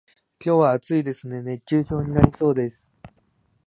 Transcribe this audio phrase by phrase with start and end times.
[0.43, 2.77] 今日は暑いですね、熱中症になりそうです。